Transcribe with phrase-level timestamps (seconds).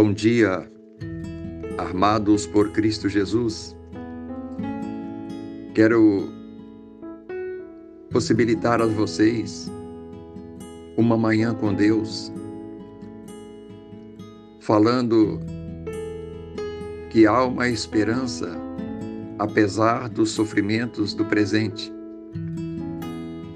[0.00, 0.70] Bom dia,
[1.76, 3.76] armados por Cristo Jesus.
[5.74, 6.28] Quero
[8.08, 9.68] possibilitar a vocês
[10.96, 12.32] uma manhã com Deus,
[14.60, 15.40] falando
[17.10, 18.56] que há uma esperança
[19.36, 21.92] apesar dos sofrimentos do presente.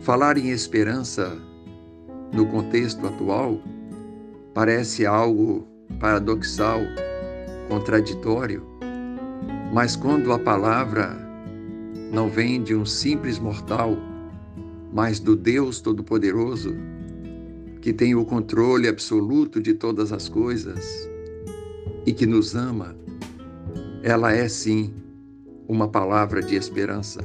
[0.00, 1.40] Falar em esperança
[2.32, 3.60] no contexto atual
[4.52, 6.80] parece algo paradoxal,
[7.68, 8.62] contraditório,
[9.72, 11.16] mas quando a palavra
[12.12, 13.96] não vem de um simples mortal,
[14.92, 16.74] mas do Deus Todo-Poderoso,
[17.80, 21.08] que tem o controle absoluto de todas as coisas
[22.04, 22.94] e que nos ama,
[24.02, 24.92] ela é sim
[25.66, 27.20] uma palavra de esperança.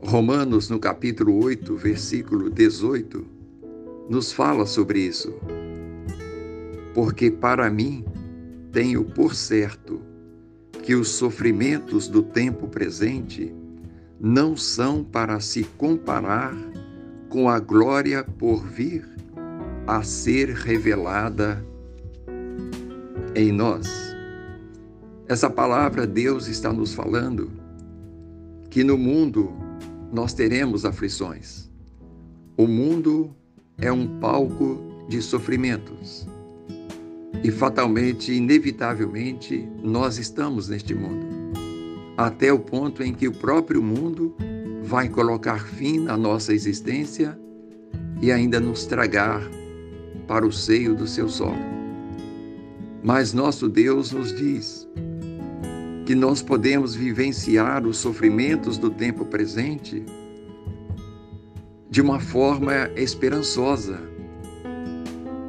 [0.00, 3.24] Romanos, no capítulo 8, versículo 18,
[4.08, 5.32] nos fala sobre isso
[6.94, 8.04] porque para mim
[8.70, 10.00] tenho por certo
[10.82, 13.54] que os sofrimentos do tempo presente
[14.20, 16.54] não são para se comparar
[17.28, 19.08] com a glória por vir
[19.86, 21.64] a ser revelada
[23.34, 23.88] em nós.
[25.28, 27.50] Essa palavra Deus está nos falando
[28.70, 29.52] que no mundo
[30.12, 31.70] nós teremos aflições.
[32.56, 33.34] O mundo
[33.78, 36.26] é um palco de sofrimentos.
[37.44, 41.26] E fatalmente, inevitavelmente, nós estamos neste mundo.
[42.16, 44.36] Até o ponto em que o próprio mundo
[44.82, 47.36] vai colocar fim na nossa existência
[48.20, 49.42] e ainda nos tragar
[50.28, 51.58] para o seio do seu solo.
[53.02, 54.88] Mas nosso Deus nos diz
[56.06, 60.04] que nós podemos vivenciar os sofrimentos do tempo presente
[61.90, 64.11] de uma forma esperançosa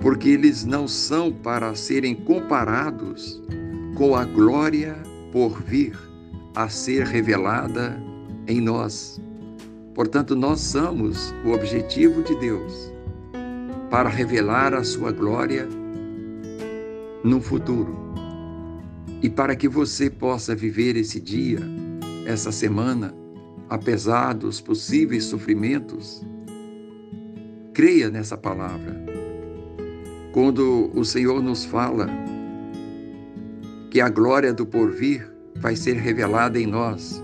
[0.03, 3.41] porque eles não são para serem comparados
[3.95, 4.97] com a glória
[5.31, 5.97] por vir
[6.53, 7.97] a ser revelada
[8.45, 9.21] em nós.
[9.95, 12.91] Portanto, nós somos o objetivo de Deus
[13.89, 15.69] para revelar a sua glória
[17.23, 17.95] no futuro.
[19.21, 21.61] E para que você possa viver esse dia,
[22.25, 23.15] essa semana,
[23.69, 26.21] apesar dos possíveis sofrimentos,
[27.73, 29.22] creia nessa palavra
[30.33, 32.09] quando o Senhor nos fala
[33.91, 37.23] que a glória do porvir vai ser revelada em nós,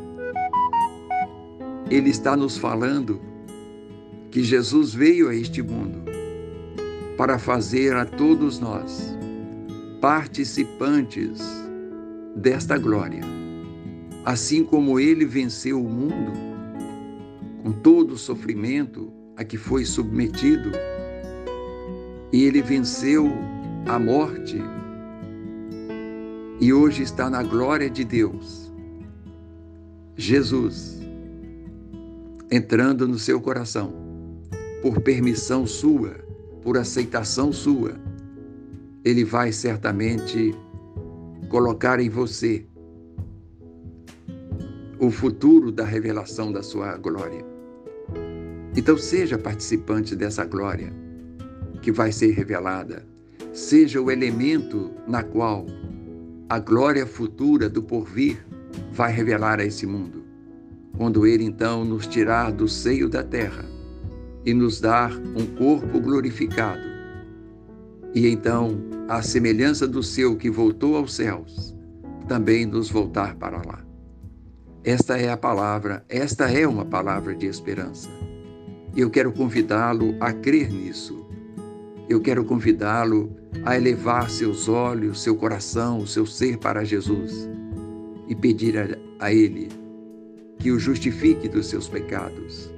[1.90, 3.20] Ele está nos falando
[4.30, 6.04] que Jesus veio a este mundo
[7.18, 9.18] para fazer a todos nós
[10.00, 11.42] participantes
[12.36, 13.24] desta glória.
[14.24, 16.32] Assim como ele venceu o mundo
[17.64, 20.72] com todo o sofrimento a que foi submetido,
[22.32, 23.28] e ele venceu
[23.88, 24.62] a morte
[26.60, 28.72] e hoje está na glória de Deus.
[30.16, 31.00] Jesus
[32.52, 33.94] entrando no seu coração,
[34.82, 36.16] por permissão sua,
[36.64, 37.94] por aceitação sua,
[39.06, 40.56] ele vai certamente
[41.48, 42.66] colocar em você
[45.00, 47.46] o futuro da revelação da sua glória.
[48.76, 50.92] Então seja participante dessa glória
[51.90, 53.04] que vai ser revelada
[53.52, 55.66] seja o elemento na qual
[56.48, 58.46] a glória futura do porvir
[58.92, 60.24] vai revelar a esse mundo.
[60.96, 63.66] Quando ele então nos tirar do seio da terra
[64.46, 66.88] e nos dar um corpo glorificado,
[68.14, 71.76] e então, à semelhança do seu que voltou aos céus,
[72.28, 73.84] também nos voltar para lá.
[74.84, 78.10] Esta é a palavra, esta é uma palavra de esperança.
[78.96, 81.19] Eu quero convidá-lo a crer nisso
[82.10, 83.32] eu quero convidá-lo
[83.64, 87.48] a elevar seus olhos, seu coração, seu ser para Jesus
[88.28, 88.88] e pedir a,
[89.20, 89.70] a Ele
[90.58, 92.74] que o justifique dos seus pecados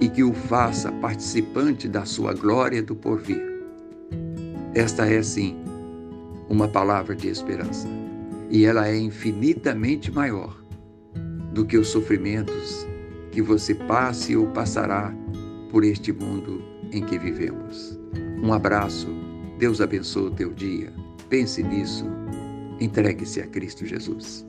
[0.00, 3.42] e que o faça participante da sua glória do porvir.
[4.74, 5.56] Esta é, sim,
[6.48, 7.88] uma palavra de esperança
[8.50, 10.60] e ela é infinitamente maior
[11.52, 12.86] do que os sofrimentos
[13.30, 15.14] que você passe ou passará
[15.70, 16.62] por este mundo
[16.92, 17.98] em que vivemos.
[18.42, 19.08] Um abraço,
[19.58, 20.92] Deus abençoe o teu dia.
[21.28, 22.06] Pense nisso,
[22.80, 24.47] entregue-se a Cristo Jesus.